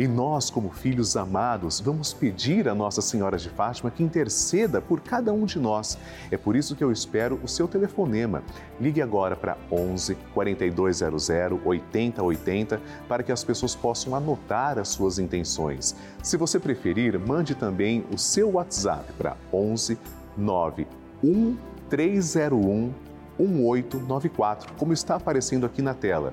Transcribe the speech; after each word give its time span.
E 0.00 0.08
nós, 0.08 0.48
como 0.48 0.70
filhos 0.70 1.14
amados, 1.14 1.78
vamos 1.78 2.14
pedir 2.14 2.66
a 2.70 2.74
Nossa 2.74 3.02
Senhora 3.02 3.36
de 3.36 3.50
Fátima 3.50 3.90
que 3.90 4.02
interceda 4.02 4.80
por 4.80 5.02
cada 5.02 5.30
um 5.30 5.44
de 5.44 5.58
nós. 5.58 5.98
É 6.30 6.38
por 6.38 6.56
isso 6.56 6.74
que 6.74 6.82
eu 6.82 6.90
espero 6.90 7.38
o 7.44 7.46
seu 7.46 7.68
telefonema. 7.68 8.42
Ligue 8.80 9.02
agora 9.02 9.36
para 9.36 9.58
11 9.70 10.16
4200 10.32 11.28
8080 11.62 12.80
para 13.06 13.22
que 13.22 13.30
as 13.30 13.44
pessoas 13.44 13.74
possam 13.76 14.14
anotar 14.14 14.78
as 14.78 14.88
suas 14.88 15.18
intenções. 15.18 15.94
Se 16.22 16.38
você 16.38 16.58
preferir, 16.58 17.18
mande 17.18 17.54
também 17.54 18.02
o 18.10 18.16
seu 18.16 18.52
WhatsApp 18.52 19.12
para 19.18 19.36
11 19.52 19.98
9 20.34 20.86
1301 21.22 22.90
1894, 23.38 24.72
como 24.78 24.94
está 24.94 25.16
aparecendo 25.16 25.66
aqui 25.66 25.82
na 25.82 25.92
tela 25.92 26.32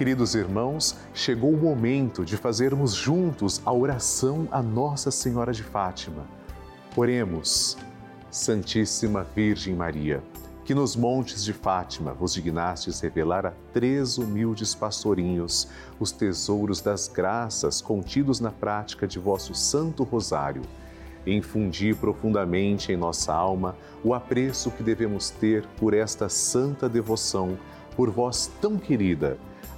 Queridos 0.00 0.34
irmãos, 0.34 0.96
chegou 1.12 1.52
o 1.52 1.58
momento 1.58 2.24
de 2.24 2.34
fazermos 2.34 2.94
juntos 2.94 3.60
a 3.66 3.70
oração 3.70 4.48
a 4.50 4.62
Nossa 4.62 5.10
Senhora 5.10 5.52
de 5.52 5.62
Fátima. 5.62 6.26
Oremos, 6.96 7.76
Santíssima 8.30 9.26
Virgem 9.36 9.74
Maria, 9.74 10.22
que 10.64 10.74
nos 10.74 10.96
montes 10.96 11.44
de 11.44 11.52
Fátima 11.52 12.14
vos 12.14 12.32
dignastes 12.32 12.98
revelar 13.00 13.44
a 13.44 13.52
três 13.74 14.16
humildes 14.16 14.74
pastorinhos 14.74 15.68
os 15.98 16.10
tesouros 16.10 16.80
das 16.80 17.06
graças 17.06 17.82
contidos 17.82 18.40
na 18.40 18.50
prática 18.50 19.06
de 19.06 19.18
vosso 19.18 19.54
Santo 19.54 20.02
Rosário. 20.02 20.62
Infundi 21.26 21.92
profundamente 21.92 22.90
em 22.90 22.96
nossa 22.96 23.34
alma 23.34 23.76
o 24.02 24.14
apreço 24.14 24.70
que 24.70 24.82
devemos 24.82 25.28
ter 25.28 25.66
por 25.78 25.92
esta 25.92 26.26
santa 26.30 26.88
devoção, 26.88 27.58
por 27.94 28.08
vós 28.08 28.50
tão 28.62 28.78
querida, 28.78 29.36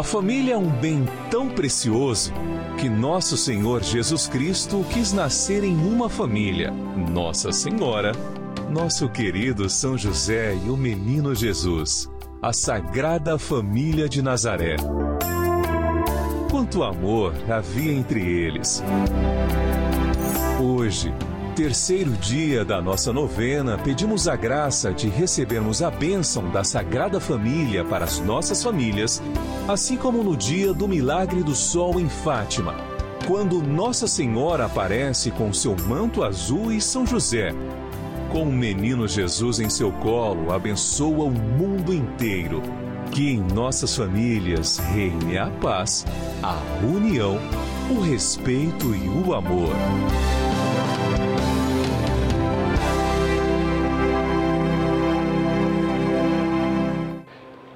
A 0.00 0.02
família 0.02 0.54
é 0.54 0.56
um 0.56 0.70
bem 0.70 1.04
tão 1.30 1.50
precioso 1.50 2.32
que 2.78 2.88
nosso 2.88 3.36
Senhor 3.36 3.82
Jesus 3.82 4.26
Cristo 4.26 4.82
quis 4.88 5.12
nascer 5.12 5.62
em 5.62 5.76
uma 5.76 6.08
família, 6.08 6.70
Nossa 6.70 7.52
Senhora, 7.52 8.12
nosso 8.70 9.10
querido 9.10 9.68
São 9.68 9.98
José 9.98 10.56
e 10.64 10.70
o 10.70 10.76
menino 10.76 11.34
Jesus, 11.34 12.10
a 12.40 12.50
Sagrada 12.50 13.38
Família 13.38 14.08
de 14.08 14.22
Nazaré. 14.22 14.76
Quanto 16.50 16.82
amor 16.82 17.34
havia 17.46 17.92
entre 17.92 18.22
eles. 18.22 18.82
Hoje, 20.58 21.12
terceiro 21.62 22.12
dia 22.12 22.64
da 22.64 22.80
nossa 22.80 23.12
novena, 23.12 23.76
pedimos 23.76 24.26
a 24.26 24.34
graça 24.34 24.94
de 24.94 25.10
recebermos 25.10 25.82
a 25.82 25.90
bênção 25.90 26.50
da 26.50 26.64
Sagrada 26.64 27.20
Família 27.20 27.84
para 27.84 28.02
as 28.02 28.18
nossas 28.18 28.62
famílias, 28.62 29.22
assim 29.68 29.94
como 29.94 30.22
no 30.22 30.34
dia 30.34 30.72
do 30.72 30.88
milagre 30.88 31.42
do 31.42 31.54
sol 31.54 32.00
em 32.00 32.08
Fátima, 32.08 32.74
quando 33.26 33.62
Nossa 33.62 34.06
Senhora 34.06 34.64
aparece 34.64 35.30
com 35.30 35.52
seu 35.52 35.76
manto 35.86 36.24
azul 36.24 36.72
e 36.72 36.80
São 36.80 37.06
José. 37.06 37.50
Com 38.32 38.44
o 38.44 38.52
menino 38.52 39.06
Jesus 39.06 39.60
em 39.60 39.68
seu 39.68 39.92
colo, 39.92 40.54
abençoa 40.54 41.24
o 41.26 41.30
mundo 41.30 41.92
inteiro 41.92 42.62
que 43.12 43.32
em 43.32 43.38
nossas 43.38 43.94
famílias 43.94 44.78
reine 44.78 45.36
a 45.36 45.50
paz, 45.50 46.06
a 46.42 46.56
união, 46.86 47.38
o 47.90 48.00
respeito 48.00 48.94
e 48.94 49.08
o 49.10 49.34
amor. 49.34 49.74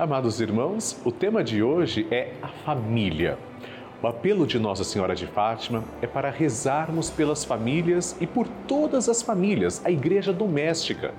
Amados 0.04 0.38
irmãos, 0.38 1.00
o 1.02 1.10
tema 1.10 1.42
de 1.42 1.62
hoje 1.62 2.06
é 2.10 2.34
a 2.42 2.48
família. 2.48 3.38
O 4.02 4.06
apelo 4.06 4.46
de 4.46 4.58
Nossa 4.58 4.84
Senhora 4.84 5.14
de 5.14 5.26
Fátima 5.26 5.82
é 6.02 6.06
para 6.06 6.28
rezarmos 6.28 7.08
pelas 7.08 7.42
famílias 7.42 8.14
e 8.20 8.26
por 8.26 8.46
todas 8.68 9.08
as 9.08 9.22
famílias, 9.22 9.80
a 9.82 9.90
igreja 9.90 10.30
doméstica 10.30 11.14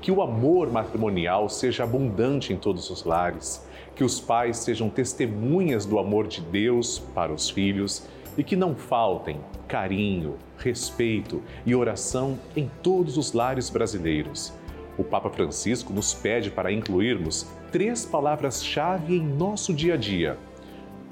que 0.00 0.12
o 0.12 0.22
amor 0.22 0.70
matrimonial 0.70 1.48
seja 1.48 1.82
abundante 1.82 2.52
em 2.52 2.56
todos 2.56 2.90
os 2.90 3.02
lares, 3.02 3.66
que 3.96 4.04
os 4.04 4.20
pais 4.20 4.58
sejam 4.58 4.88
testemunhas 4.88 5.84
do 5.84 5.98
amor 5.98 6.28
de 6.28 6.40
Deus 6.40 7.00
para 7.12 7.32
os 7.32 7.50
filhos 7.50 8.06
e 8.36 8.44
que 8.44 8.54
não 8.54 8.76
faltem 8.76 9.40
carinho, 9.66 10.36
respeito 10.56 11.42
e 11.66 11.74
oração 11.74 12.38
em 12.54 12.70
todos 12.84 13.18
os 13.18 13.32
lares 13.32 13.68
brasileiros. 13.68 14.56
O 14.98 15.04
Papa 15.04 15.30
Francisco 15.30 15.92
nos 15.92 16.12
pede 16.12 16.50
para 16.50 16.72
incluirmos 16.72 17.46
três 17.70 18.04
palavras-chave 18.04 19.16
em 19.16 19.24
nosso 19.24 19.72
dia 19.72 19.94
a 19.94 19.96
dia: 19.96 20.36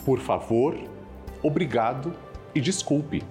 por 0.04 0.18
favor, 0.18 0.76
obrigado 1.42 2.12
e 2.54 2.60
desculpe. 2.60 3.22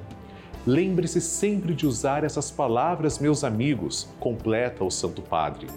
Lembre-se 0.66 1.22
sempre 1.22 1.74
de 1.74 1.86
usar 1.86 2.24
essas 2.24 2.50
palavras, 2.50 3.20
meus 3.20 3.44
amigos, 3.44 4.10
completa 4.20 4.84
o 4.84 4.90
Santo 4.90 5.22
Padre. 5.22 5.68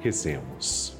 Rezemos. 0.00 0.96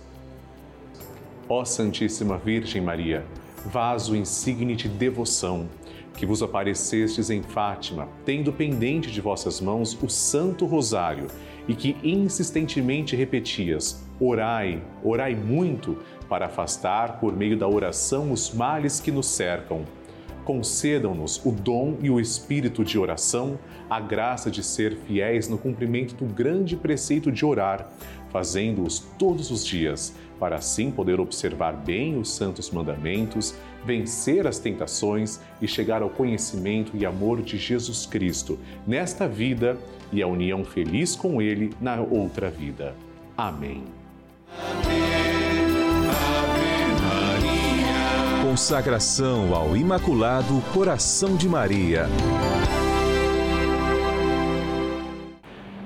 Ó 1.49 1.65
Santíssima 1.65 2.37
Virgem 2.37 2.83
Maria, 2.83 3.25
vaso 3.67 4.17
insigne 4.17 4.75
de 4.75 4.89
devoção, 4.89 5.69
que 6.15 6.27
vos 6.27 6.43
aparecestes 6.43 7.31
em 7.31 7.43
Fátima, 7.43 8.09
tendo 8.25 8.53
pendente 8.53 9.11
de 9.11 9.21
vossas 9.21 9.61
mãos 9.61 9.97
o 10.03 10.09
Santo 10.09 10.67
Rosário, 10.67 11.29
e 11.69 11.75
que 11.75 11.97
insistentemente 12.03 13.15
repetias: 13.15 14.05
Orai, 14.19 14.83
orai 15.05 15.35
muito, 15.35 15.99
para 16.29 16.47
afastar 16.47 17.21
por 17.21 17.37
meio 17.37 17.57
da 17.57 17.69
oração 17.69 18.33
os 18.33 18.53
males 18.53 19.01
que 19.01 19.11
nos 19.11 19.27
cercam. 19.27 19.85
Concedam-nos 20.45 21.45
o 21.45 21.53
dom 21.53 21.97
e 22.01 22.11
o 22.11 22.19
espírito 22.19 22.85
de 22.85 22.99
oração, 22.99 23.59
a 23.89 24.01
graça 24.01 24.51
de 24.51 24.63
ser 24.63 24.97
fiéis 25.07 25.49
no 25.49 25.59
cumprimento 25.59 26.15
do 26.15 26.25
grande 26.25 26.77
preceito 26.77 27.31
de 27.31 27.45
orar, 27.45 27.93
fazendo-os 28.31 29.01
todos 29.19 29.51
os 29.51 29.65
dias, 29.65 30.15
para 30.41 30.57
assim 30.57 30.91
poder 30.91 31.21
observar 31.21 31.77
bem 31.77 32.19
os 32.19 32.33
santos 32.33 32.71
mandamentos, 32.71 33.55
vencer 33.85 34.47
as 34.47 34.59
tentações 34.59 35.39
e 35.61 35.69
chegar 35.69 36.03
ao 36.03 36.09
conhecimento 36.09 36.97
e 36.97 37.05
amor 37.05 37.43
de 37.43 37.59
Jesus 37.59 38.07
Cristo 38.07 38.59
nesta 38.87 39.29
vida 39.29 39.77
e 40.11 40.23
a 40.23 40.27
união 40.27 40.65
feliz 40.65 41.15
com 41.15 41.41
Ele 41.41 41.73
na 41.81 42.01
outra 42.01 42.51
vida. 42.51 42.95
Amém. 43.37 43.85
Consagração 48.43 49.55
ao 49.55 49.77
Imaculado 49.77 50.61
Coração 50.73 51.37
de 51.37 51.49
Maria. 51.49 52.07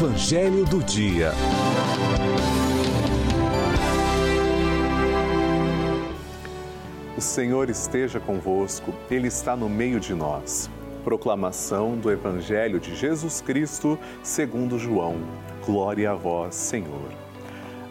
Evangelho 0.00 0.64
do 0.64 0.80
Dia. 0.80 1.32
O 7.16 7.20
Senhor 7.20 7.68
esteja 7.68 8.20
convosco, 8.20 8.94
Ele 9.10 9.26
está 9.26 9.56
no 9.56 9.68
meio 9.68 9.98
de 9.98 10.14
nós. 10.14 10.70
Proclamação 11.02 11.96
do 11.96 12.12
Evangelho 12.12 12.78
de 12.78 12.94
Jesus 12.94 13.40
Cristo, 13.40 13.98
segundo 14.22 14.78
João. 14.78 15.16
Glória 15.66 16.12
a 16.12 16.14
vós, 16.14 16.54
Senhor. 16.54 17.10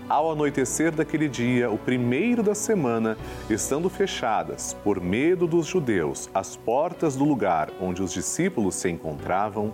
Ao 0.07 0.31
anoitecer 0.31 0.93
daquele 0.93 1.27
dia, 1.27 1.69
o 1.69 1.77
primeiro 1.77 2.41
da 2.41 2.55
semana, 2.55 3.17
estando 3.49 3.89
fechadas, 3.89 4.73
por 4.81 5.01
medo 5.01 5.45
dos 5.45 5.65
judeus, 5.65 6.29
as 6.33 6.55
portas 6.55 7.17
do 7.17 7.25
lugar 7.25 7.69
onde 7.81 8.01
os 8.01 8.13
discípulos 8.13 8.75
se 8.75 8.89
encontravam, 8.89 9.73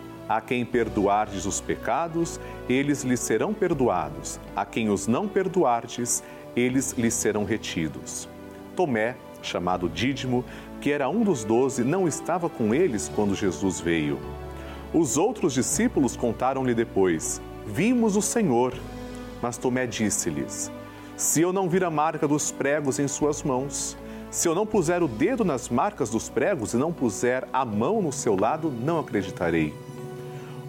A 0.31 0.39
quem 0.39 0.63
perdoardes 0.63 1.45
os 1.45 1.59
pecados, 1.59 2.39
eles 2.69 3.03
lhes 3.03 3.19
serão 3.19 3.53
perdoados. 3.53 4.39
A 4.55 4.63
quem 4.65 4.89
os 4.89 5.05
não 5.05 5.27
perdoardes, 5.27 6.23
eles 6.55 6.93
lhes 6.93 7.13
serão 7.13 7.43
retidos. 7.43 8.29
Tomé, 8.73 9.17
chamado 9.41 9.89
Dídimo, 9.89 10.45
que 10.79 10.89
era 10.89 11.09
um 11.09 11.21
dos 11.21 11.43
doze, 11.43 11.83
não 11.83 12.07
estava 12.07 12.49
com 12.49 12.73
eles 12.73 13.11
quando 13.13 13.35
Jesus 13.35 13.81
veio. 13.81 14.19
Os 14.93 15.17
outros 15.17 15.53
discípulos 15.53 16.15
contaram-lhe 16.15 16.73
depois: 16.73 17.41
Vimos 17.65 18.15
o 18.15 18.21
Senhor. 18.21 18.73
Mas 19.41 19.57
Tomé 19.57 19.85
disse-lhes: 19.85 20.71
se 21.17 21.41
eu 21.41 21.51
não 21.51 21.67
vir 21.67 21.83
a 21.83 21.89
marca 21.89 22.25
dos 22.25 22.53
pregos 22.53 22.99
em 22.99 23.07
suas 23.09 23.43
mãos, 23.43 23.97
se 24.29 24.47
eu 24.47 24.55
não 24.55 24.65
puser 24.65 25.03
o 25.03 25.09
dedo 25.09 25.43
nas 25.43 25.67
marcas 25.67 26.09
dos 26.09 26.29
pregos 26.29 26.73
e 26.73 26.77
não 26.77 26.93
puser 26.93 27.45
a 27.51 27.65
mão 27.65 28.01
no 28.01 28.13
seu 28.13 28.39
lado, 28.39 28.71
não 28.71 28.97
acreditarei. 28.97 29.73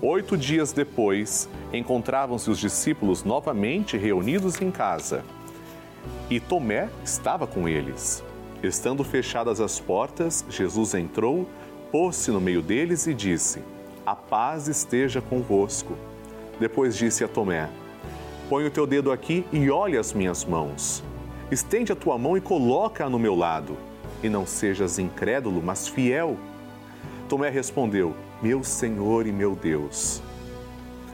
Oito 0.05 0.37
dias 0.37 0.73
depois, 0.73 1.49
encontravam-se 1.73 2.51
os 2.51 2.59
discípulos 2.59 3.23
novamente 3.23 3.97
reunidos 3.97 4.61
em 4.61 4.69
casa. 4.69 5.25
E 6.29 6.41
Tomé 6.41 6.89
estava 7.05 7.47
com 7.47 7.69
eles. 7.69 8.21
Estando 8.65 9.05
fechadas 9.05 9.61
as 9.61 9.79
portas, 9.79 10.45
Jesus 10.49 10.95
entrou, 10.95 11.49
pôs-se 11.93 12.33
no 12.33 12.41
meio 12.41 12.61
deles 12.61 13.07
e 13.07 13.15
disse: 13.15 13.63
A 14.05 14.17
paz 14.17 14.67
esteja 14.67 15.21
convosco. 15.21 15.97
Depois 16.59 16.97
disse 16.97 17.23
a 17.23 17.29
Tomé: 17.29 17.71
Põe 18.49 18.67
o 18.67 18.73
teu 18.73 18.89
dedo 18.89 19.13
aqui 19.13 19.47
e 19.53 19.71
olha 19.71 20.01
as 20.01 20.13
minhas 20.13 20.45
mãos. 20.45 21.01
Estende 21.49 21.93
a 21.93 21.97
tua 21.97 22.19
mão 22.19 22.37
e 22.37 22.41
coloca-a 22.41 23.09
no 23.09 23.21
meu 23.21 23.37
lado. 23.37 23.77
E 24.21 24.29
não 24.29 24.47
sejas 24.47 24.99
incrédulo, 24.99 25.63
mas 25.63 25.87
fiel. 25.87 26.37
Tomé 27.29 27.51
respondeu: 27.51 28.17
Meu 28.43 28.65
Senhor 28.65 29.27
e 29.27 29.33
meu 29.33 29.55
Deus. 29.55 30.23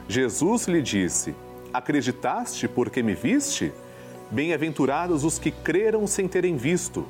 Jesus 0.09 0.67
lhe 0.67 0.81
disse: 0.81 1.35
Acreditaste 1.73 2.67
porque 2.67 3.03
me 3.03 3.15
viste? 3.15 3.73
Bem-aventurados 4.31 5.25
os 5.25 5.39
que 5.39 5.51
creram 5.51 6.07
sem 6.07 6.27
terem 6.27 6.57
visto. 6.57 7.07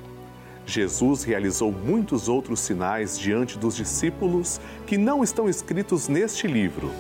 Jesus 0.67 1.23
realizou 1.23 1.73
muitos 1.73 2.29
outros 2.29 2.61
sinais 2.61 3.19
diante 3.19 3.59
dos 3.59 3.75
discípulos 3.75 4.61
que 4.87 4.99
não 4.99 5.25
estão 5.25 5.49
escritos 5.49 6.09
neste 6.09 6.47
livro 6.47 6.91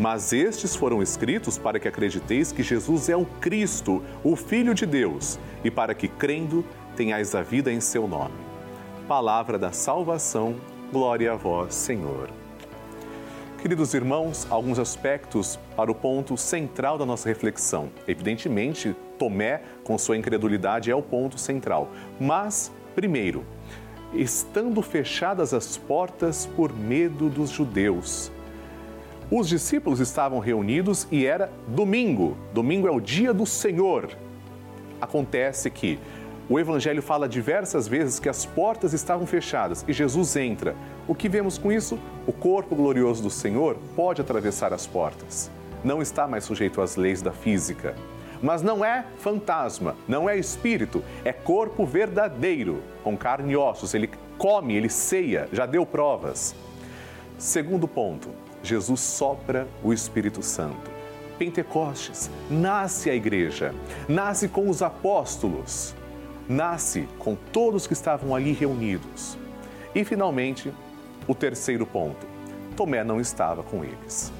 mas 0.00 0.32
estes 0.32 0.74
foram 0.74 1.02
escritos 1.02 1.58
para 1.58 1.78
que 1.78 1.86
acrediteis 1.86 2.52
que 2.52 2.62
Jesus 2.62 3.10
é 3.10 3.16
o 3.16 3.26
Cristo, 3.38 4.02
o 4.24 4.34
Filho 4.34 4.74
de 4.74 4.86
Deus, 4.86 5.38
e 5.62 5.70
para 5.70 5.94
que, 5.94 6.08
crendo, 6.08 6.64
tenhais 6.96 7.34
a 7.34 7.42
vida 7.42 7.70
em 7.70 7.80
seu 7.80 8.08
nome. 8.08 8.34
Palavra 9.06 9.58
da 9.58 9.72
salvação, 9.72 10.56
glória 10.90 11.32
a 11.32 11.36
vós, 11.36 11.74
Senhor. 11.74 12.39
Queridos 13.62 13.92
irmãos, 13.92 14.46
alguns 14.48 14.78
aspectos 14.78 15.58
para 15.76 15.90
o 15.90 15.94
ponto 15.94 16.34
central 16.34 16.96
da 16.96 17.04
nossa 17.04 17.28
reflexão. 17.28 17.90
Evidentemente, 18.08 18.96
Tomé, 19.18 19.60
com 19.84 19.98
sua 19.98 20.16
incredulidade, 20.16 20.90
é 20.90 20.94
o 20.94 21.02
ponto 21.02 21.38
central. 21.38 21.90
Mas, 22.18 22.72
primeiro, 22.94 23.44
estando 24.14 24.80
fechadas 24.80 25.52
as 25.52 25.76
portas 25.76 26.46
por 26.56 26.74
medo 26.74 27.28
dos 27.28 27.50
judeus, 27.50 28.32
os 29.30 29.46
discípulos 29.46 30.00
estavam 30.00 30.38
reunidos 30.38 31.06
e 31.10 31.26
era 31.26 31.52
domingo. 31.68 32.38
Domingo 32.54 32.88
é 32.88 32.90
o 32.90 32.98
dia 32.98 33.34
do 33.34 33.44
Senhor. 33.44 34.08
Acontece 34.98 35.68
que 35.68 35.98
o 36.50 36.58
Evangelho 36.58 37.00
fala 37.00 37.28
diversas 37.28 37.86
vezes 37.86 38.18
que 38.18 38.28
as 38.28 38.44
portas 38.44 38.92
estavam 38.92 39.24
fechadas 39.24 39.84
e 39.86 39.92
Jesus 39.92 40.34
entra. 40.34 40.74
O 41.06 41.14
que 41.14 41.28
vemos 41.28 41.56
com 41.56 41.70
isso? 41.70 41.96
O 42.26 42.32
corpo 42.32 42.74
glorioso 42.74 43.22
do 43.22 43.30
Senhor 43.30 43.78
pode 43.94 44.20
atravessar 44.20 44.72
as 44.72 44.84
portas. 44.84 45.48
Não 45.84 46.02
está 46.02 46.26
mais 46.26 46.42
sujeito 46.42 46.82
às 46.82 46.96
leis 46.96 47.22
da 47.22 47.30
física. 47.30 47.94
Mas 48.42 48.62
não 48.62 48.84
é 48.84 49.04
fantasma, 49.18 49.94
não 50.08 50.28
é 50.28 50.36
espírito, 50.36 51.04
é 51.24 51.32
corpo 51.32 51.86
verdadeiro, 51.86 52.82
com 53.04 53.16
carne 53.16 53.52
e 53.52 53.56
ossos. 53.56 53.94
Ele 53.94 54.10
come, 54.36 54.74
ele 54.74 54.88
ceia, 54.88 55.48
já 55.52 55.66
deu 55.66 55.86
provas. 55.86 56.52
Segundo 57.38 57.86
ponto, 57.86 58.28
Jesus 58.60 58.98
sopra 58.98 59.68
o 59.84 59.92
Espírito 59.92 60.42
Santo. 60.42 60.90
Pentecostes, 61.38 62.28
nasce 62.50 63.08
a 63.08 63.14
igreja, 63.14 63.72
nasce 64.08 64.48
com 64.48 64.68
os 64.68 64.82
apóstolos, 64.82 65.94
nasce 66.50 67.08
com 67.20 67.36
todos 67.52 67.86
que 67.86 67.92
estavam 67.92 68.34
ali 68.34 68.52
reunidos. 68.52 69.38
E 69.94 70.04
finalmente, 70.04 70.72
o 71.28 71.34
terceiro 71.34 71.86
ponto: 71.86 72.26
Tomé 72.76 73.04
não 73.04 73.20
estava 73.20 73.62
com 73.62 73.84
eles. 73.84 74.32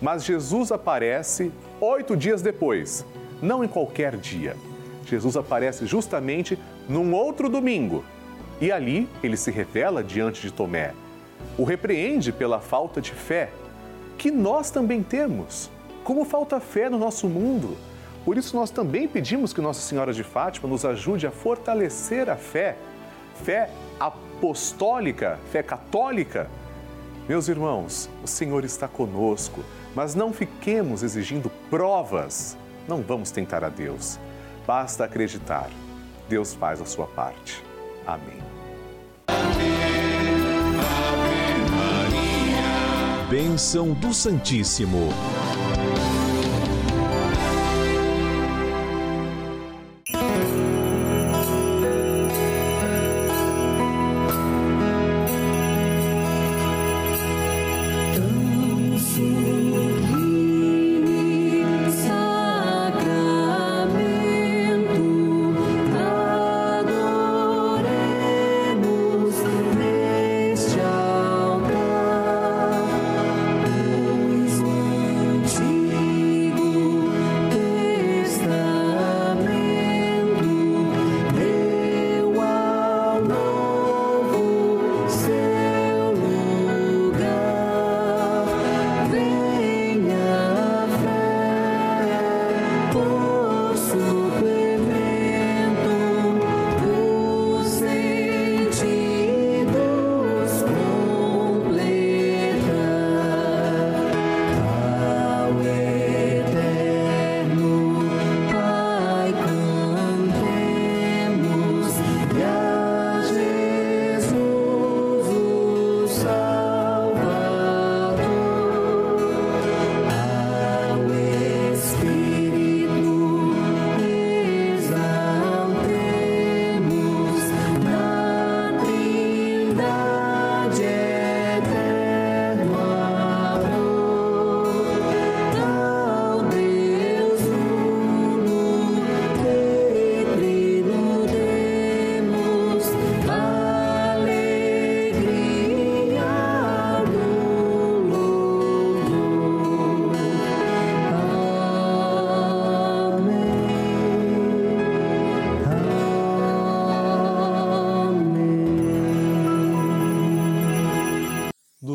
Mas 0.00 0.24
Jesus 0.24 0.72
aparece 0.72 1.52
oito 1.80 2.16
dias 2.16 2.40
depois, 2.40 3.04
não 3.42 3.62
em 3.62 3.68
qualquer 3.68 4.16
dia. 4.16 4.56
Jesus 5.04 5.36
aparece 5.36 5.84
justamente 5.86 6.58
num 6.88 7.12
outro 7.12 7.50
domingo. 7.50 8.02
E 8.60 8.72
ali 8.72 9.08
ele 9.22 9.36
se 9.36 9.50
revela 9.50 10.02
diante 10.02 10.40
de 10.40 10.52
Tomé. 10.52 10.92
O 11.56 11.64
repreende 11.64 12.32
pela 12.32 12.60
falta 12.60 13.00
de 13.00 13.12
fé 13.12 13.50
que 14.16 14.30
nós 14.30 14.70
também 14.70 15.02
temos. 15.02 15.70
Como 16.02 16.24
falta 16.24 16.60
fé 16.60 16.88
no 16.88 16.98
nosso 16.98 17.28
mundo. 17.28 17.76
Por 18.28 18.36
isso, 18.36 18.54
nós 18.54 18.68
também 18.68 19.08
pedimos 19.08 19.54
que 19.54 19.60
Nossa 19.62 19.80
Senhora 19.80 20.12
de 20.12 20.22
Fátima 20.22 20.68
nos 20.68 20.84
ajude 20.84 21.26
a 21.26 21.30
fortalecer 21.30 22.28
a 22.28 22.36
fé, 22.36 22.76
fé 23.42 23.70
apostólica, 23.98 25.38
fé 25.50 25.62
católica. 25.62 26.46
Meus 27.26 27.48
irmãos, 27.48 28.10
o 28.22 28.26
Senhor 28.26 28.66
está 28.66 28.86
conosco, 28.86 29.64
mas 29.94 30.14
não 30.14 30.30
fiquemos 30.30 31.02
exigindo 31.02 31.50
provas. 31.70 32.54
Não 32.86 33.00
vamos 33.00 33.30
tentar 33.30 33.64
a 33.64 33.70
Deus. 33.70 34.18
Basta 34.66 35.04
acreditar. 35.04 35.70
Deus 36.28 36.52
faz 36.52 36.82
a 36.82 36.84
sua 36.84 37.06
parte. 37.06 37.64
Amém. 38.06 38.36
Bênção 43.30 43.94
do 43.94 44.12
Santíssimo. 44.12 45.08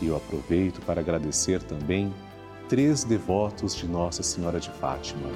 E 0.00 0.06
eu 0.06 0.16
aproveito 0.16 0.80
para 0.82 1.00
agradecer 1.00 1.62
também 1.62 2.12
três 2.68 3.04
devotos 3.04 3.74
de 3.74 3.86
Nossa 3.86 4.22
Senhora 4.22 4.60
de 4.60 4.70
Fátima. 4.70 5.28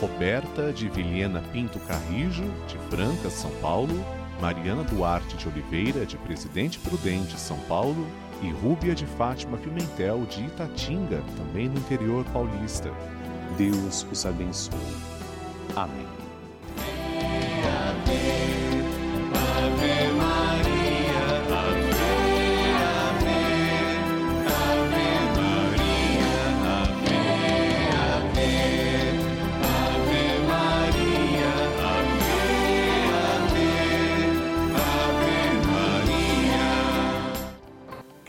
Roberta 0.00 0.72
de 0.72 0.88
Vilhena 0.88 1.42
Pinto 1.52 1.78
Carrijo, 1.80 2.44
de 2.66 2.76
Franca, 2.90 3.30
São 3.30 3.50
Paulo, 3.60 3.94
Mariana 4.40 4.82
Duarte 4.82 5.36
de 5.36 5.48
Oliveira, 5.48 6.04
de 6.04 6.16
Presidente 6.18 6.78
Prudente, 6.78 7.38
São 7.38 7.58
Paulo, 7.68 8.06
e 8.42 8.50
Rúbia 8.50 8.94
de 8.94 9.06
Fátima 9.06 9.56
Pimentel, 9.56 10.26
de 10.26 10.44
Itatinga, 10.44 11.22
também 11.36 11.68
no 11.68 11.78
interior 11.78 12.24
paulista. 12.32 12.90
Deus 13.56 14.04
os 14.10 14.26
abençoe. 14.26 14.78
Amém. 15.76 16.21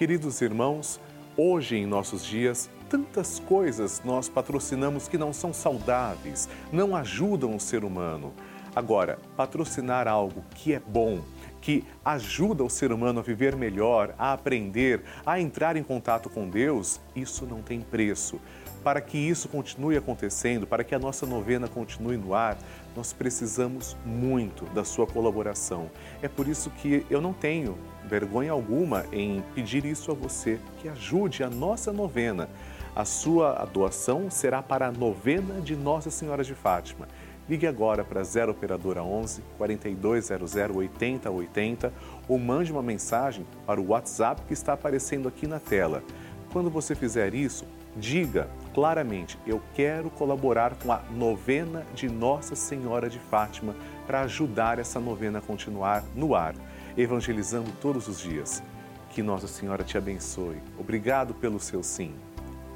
Queridos 0.03 0.41
irmãos, 0.41 0.99
hoje 1.37 1.77
em 1.77 1.85
nossos 1.85 2.25
dias, 2.25 2.69
tantas 2.89 3.39
coisas 3.39 4.01
nós 4.03 4.27
patrocinamos 4.27 5.07
que 5.07 5.17
não 5.17 5.31
são 5.31 5.53
saudáveis, 5.53 6.49
não 6.73 6.93
ajudam 6.93 7.55
o 7.55 7.59
ser 7.59 7.85
humano. 7.85 8.33
Agora, 8.75 9.17
patrocinar 9.37 10.05
algo 10.05 10.43
que 10.55 10.73
é 10.73 10.81
bom, 10.81 11.21
que 11.61 11.85
ajuda 12.03 12.65
o 12.65 12.69
ser 12.69 12.91
humano 12.91 13.21
a 13.21 13.23
viver 13.23 13.55
melhor, 13.55 14.13
a 14.19 14.33
aprender, 14.33 15.03
a 15.25 15.39
entrar 15.39 15.77
em 15.77 15.83
contato 15.83 16.29
com 16.29 16.49
Deus, 16.49 16.99
isso 17.15 17.45
não 17.45 17.61
tem 17.61 17.79
preço. 17.79 18.41
Para 18.83 18.99
que 18.99 19.17
isso 19.17 19.47
continue 19.47 19.95
acontecendo, 19.95 20.67
para 20.67 20.83
que 20.83 20.93
a 20.93 20.99
nossa 20.99 21.25
novena 21.25 21.69
continue 21.69 22.17
no 22.17 22.33
ar, 22.33 22.57
nós 22.93 23.13
precisamos 23.13 23.95
muito 24.05 24.65
da 24.73 24.83
sua 24.83 25.07
colaboração. 25.07 25.89
É 26.21 26.27
por 26.27 26.45
isso 26.45 26.69
que 26.71 27.05
eu 27.09 27.21
não 27.21 27.31
tenho 27.31 27.77
vergonha 28.13 28.51
alguma 28.51 29.05
em 29.11 29.43
pedir 29.55 29.83
isso 29.85 30.11
a 30.11 30.13
você, 30.13 30.59
que 30.77 30.87
ajude 30.87 31.43
a 31.43 31.49
nossa 31.49 31.91
novena. 31.91 32.47
A 32.95 33.05
sua 33.05 33.65
doação 33.65 34.29
será 34.29 34.61
para 34.61 34.85
a 34.85 34.91
novena 34.91 35.59
de 35.59 35.75
Nossa 35.75 36.11
Senhora 36.11 36.43
de 36.43 36.53
Fátima. 36.53 37.07
Ligue 37.49 37.65
agora 37.65 38.03
para 38.03 38.23
0 38.23 38.51
operadora 38.51 39.01
11 39.01 39.41
4200 39.57 40.55
8080 40.75 41.91
ou 42.29 42.37
mande 42.37 42.71
uma 42.71 42.83
mensagem 42.83 43.47
para 43.65 43.81
o 43.81 43.87
WhatsApp 43.87 44.43
que 44.47 44.53
está 44.53 44.73
aparecendo 44.73 45.27
aqui 45.27 45.47
na 45.47 45.59
tela. 45.59 46.03
Quando 46.51 46.69
você 46.69 46.93
fizer 46.93 47.33
isso, 47.33 47.65
diga 47.97 48.47
claramente: 48.75 49.39
eu 49.47 49.59
quero 49.73 50.11
colaborar 50.11 50.75
com 50.75 50.91
a 50.91 51.01
novena 51.11 51.83
de 51.95 52.07
Nossa 52.07 52.55
Senhora 52.55 53.09
de 53.09 53.17
Fátima 53.17 53.75
para 54.05 54.21
ajudar 54.21 54.77
essa 54.77 54.99
novena 54.99 55.39
a 55.39 55.41
continuar 55.41 56.03
no 56.15 56.35
ar, 56.35 56.53
evangelizando 56.97 57.71
todos 57.81 58.07
os 58.07 58.19
dias. 58.19 58.63
Que 59.09 59.21
Nossa 59.21 59.47
Senhora 59.47 59.83
te 59.83 59.97
abençoe. 59.97 60.57
Obrigado 60.77 61.33
pelo 61.33 61.59
seu 61.59 61.83
sim 61.83 62.15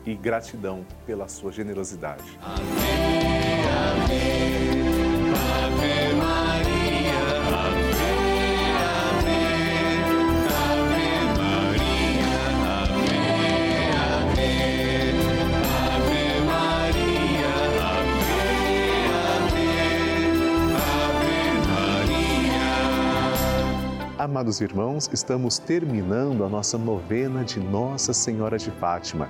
e 0.05 0.15
gratidão 0.15 0.85
pela 1.05 1.27
sua 1.27 1.51
generosidade. 1.51 2.37
Amém, 2.41 3.65
amém, 3.95 4.37
Ave 5.65 6.06
Amados 24.27 24.59
irmãos, 24.59 25.09
estamos 25.13 25.57
terminando 25.57 26.43
a 26.43 26.49
nossa 26.49 26.77
novena 26.77 27.45
de 27.45 27.61
Nossa 27.61 28.11
Senhora 28.11 28.57
de 28.57 28.69
Fátima 28.71 29.29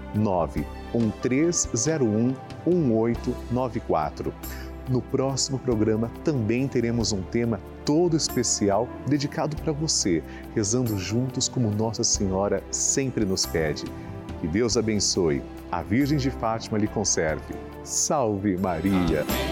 91301 0.15 2.35
1894. 2.65 4.33
No 4.89 5.01
próximo 5.01 5.59
programa 5.59 6.11
também 6.23 6.67
teremos 6.67 7.11
um 7.11 7.21
tema 7.21 7.59
todo 7.85 8.17
especial 8.17 8.87
dedicado 9.07 9.55
para 9.57 9.71
você, 9.71 10.23
rezando 10.55 10.97
juntos 10.97 11.47
como 11.47 11.71
Nossa 11.71 12.03
Senhora 12.03 12.63
sempre 12.71 13.25
nos 13.25 13.45
pede. 13.45 13.85
Que 14.39 14.47
Deus 14.47 14.75
abençoe, 14.75 15.41
a 15.71 15.81
Virgem 15.81 16.17
de 16.17 16.31
Fátima 16.31 16.77
lhe 16.77 16.87
conserve. 16.87 17.53
Salve 17.83 18.57
Maria! 18.57 19.21
Amém. 19.21 19.50